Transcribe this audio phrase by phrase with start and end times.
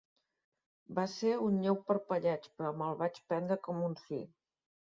[0.99, 4.23] Va ser un lleu parpelleig, però me'l vaig prendre com un sí.